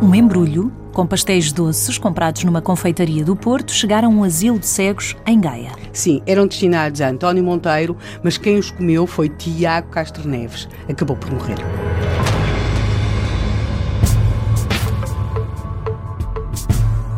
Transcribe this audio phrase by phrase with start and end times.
[0.00, 4.66] Um embrulho com pastéis doces comprados numa confeitaria do Porto chegaram a um asilo de
[4.66, 5.72] cegos em Gaia.
[5.92, 10.68] Sim, eram destinados a António Monteiro, mas quem os comeu foi Tiago Castro Neves.
[10.88, 11.56] Acabou por morrer.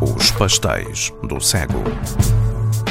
[0.01, 1.83] Os pastéis do cego.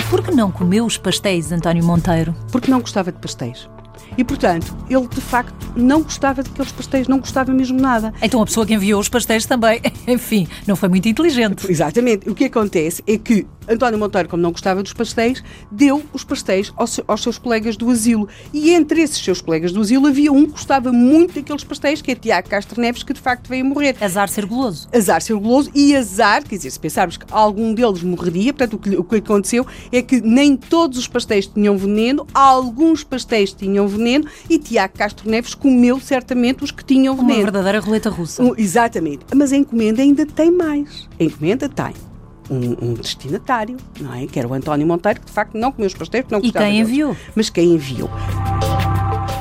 [0.08, 2.34] Por que não comeu os pastéis, António Monteiro?
[2.52, 3.68] Porque não gostava de pastéis.
[4.16, 8.12] E, portanto, ele de facto não gostava daqueles pastéis, não gostava mesmo nada.
[8.22, 11.70] Então a pessoa que enviou os pastéis também, enfim, não foi muito inteligente.
[11.70, 12.28] Exatamente.
[12.28, 16.72] O que acontece é que António Monteiro, como não gostava dos pastéis, deu os pastéis
[16.76, 18.28] aos, aos, seus colegas do asilo.
[18.52, 22.10] E entre esses seus colegas do asilo havia um que gostava muito daqueles pastéis, que
[22.10, 23.96] é Tiago Castro Neves, que de facto veio morrer.
[24.00, 24.88] Azar ser goloso.
[24.92, 28.78] Azar ser goloso e azar, quer dizer, se pensarmos que algum deles morreria, portanto o
[28.78, 33.86] que, o que aconteceu é que nem todos os pastéis tinham veneno, alguns pastéis tinham
[33.86, 33.99] veneno
[34.48, 37.34] e Tiago Castro Neves comeu certamente os que tinham veneno.
[37.34, 38.42] Uma verdadeira roleta russa.
[38.42, 39.24] Um, exatamente.
[39.34, 41.08] Mas a encomenda ainda tem mais.
[41.18, 41.92] A encomenda tem
[42.50, 44.26] um, um, destinatário, não é?
[44.26, 46.80] Que era o António Monteiro, que de facto não comeu os pastéis, não E quem
[46.80, 47.16] enviou?
[47.34, 48.10] Mas quem enviou?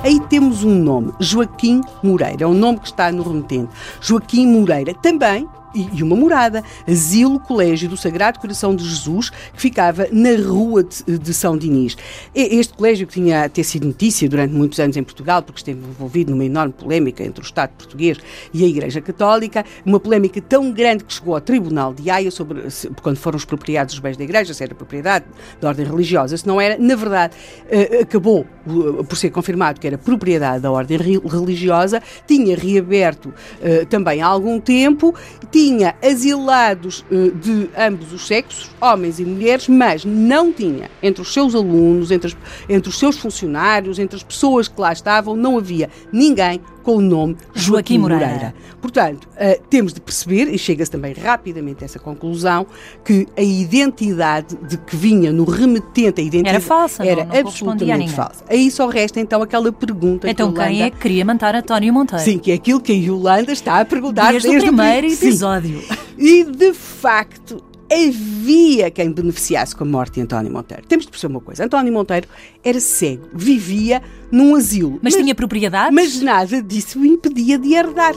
[0.04, 3.70] Aí temos um nome, Joaquim Moreira, é um nome que está no remetente.
[4.00, 10.08] Joaquim Moreira, também e uma morada, Asilo Colégio do Sagrado Coração de Jesus, que ficava
[10.12, 11.96] na rua de, São Dinis.
[12.34, 16.32] Este colégio que tinha até sido notícia durante muitos anos em Portugal, porque esteve envolvido
[16.32, 18.18] numa enorme polémica entre o Estado português
[18.54, 22.64] e a Igreja Católica, uma polémica tão grande que chegou ao Tribunal de Haia sobre
[23.02, 25.26] quando foram expropriados os bens da Igreja, se era propriedade
[25.62, 27.36] da ordem religiosa, se não era, na verdade,
[27.70, 33.86] eh, acabou eh, por ser confirmado que era propriedade da ordem religiosa, tinha reaberto eh,
[33.86, 35.14] também há algum tempo,
[35.52, 35.59] tinha
[36.02, 40.90] asilados uh, de ambos os sexos, homens e mulheres, mas não tinha.
[41.02, 44.92] Entre os seus alunos, entre, as, entre os seus funcionários, entre as pessoas que lá
[44.92, 48.26] estavam, não havia ninguém com o nome Joaquim, Joaquim Moreira.
[48.26, 48.56] Moreira.
[48.82, 52.66] Portanto, uh, temos de perceber, e chega-se também rapidamente a essa conclusão,
[53.06, 57.40] que a identidade de que vinha no remetente, a identidade era falsa, era não, não
[57.42, 58.44] absolutamente falsa.
[58.50, 62.24] Aí só resta então aquela pergunta então, que quem é que queria matar António Monteiro?
[62.24, 65.82] Sim, que é aquilo que a Yolanda está a perguntar desde, desde o primeiro episódio.
[65.82, 65.96] Sim.
[66.18, 70.84] E de facto, havia quem beneficiasse com a morte de António Monteiro.
[70.88, 72.28] Temos de perceber uma coisa: António Monteiro
[72.64, 74.02] era cego, vivia
[74.32, 75.00] num asilo.
[75.02, 75.94] Mas, mas tinha propriedade?
[75.94, 78.14] Mas nada disso o impedia de herdar.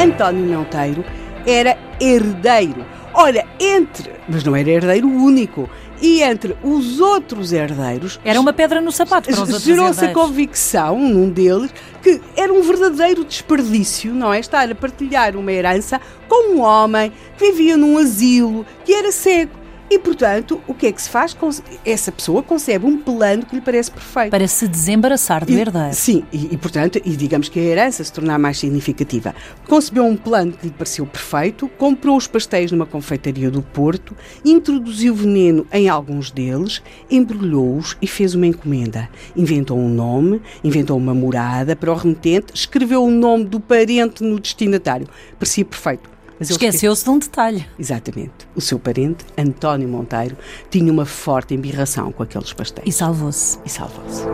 [0.00, 1.04] António Monteiro
[1.46, 2.84] era herdeiro.
[3.14, 4.10] Ora, entre.
[4.28, 5.70] Mas não era herdeiro único
[6.02, 8.20] e entre os outros herdeiros.
[8.24, 11.70] Era uma pedra no sapato para os outros Gerou-se a convicção, num deles,
[12.02, 14.40] que era um verdadeiro desperdício, não é?
[14.40, 19.63] Estar a partilhar uma herança com um homem que vivia num asilo, que era cego
[19.90, 21.36] e, portanto, o que é que se faz?
[21.84, 24.30] Essa pessoa concebe um plano que lhe parece perfeito.
[24.30, 25.94] Para se desembaraçar do herdeiro.
[25.94, 29.34] Sim, e, e, portanto, e digamos que a herança se tornar mais significativa.
[29.68, 35.14] Concebeu um plano que lhe pareceu perfeito, comprou os pastéis numa confeitaria do Porto, introduziu
[35.14, 39.08] veneno em alguns deles, embrulhou-os e fez uma encomenda.
[39.36, 44.40] Inventou um nome, inventou uma morada para o remetente, escreveu o nome do parente no
[44.40, 45.06] destinatário.
[45.38, 46.13] Parecia perfeito.
[46.40, 47.66] Esqueceu-se de um detalhe.
[47.78, 48.48] Exatamente.
[48.54, 50.36] O seu parente, António Monteiro,
[50.70, 52.88] tinha uma forte embirração com aqueles pastéis.
[52.88, 53.58] E salvou-se.
[53.64, 54.24] E salvou-se.